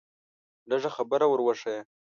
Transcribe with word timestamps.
لږه 0.69 0.89
خبره 0.97 1.25
ور 1.29 1.41
وښیه. 1.43 1.81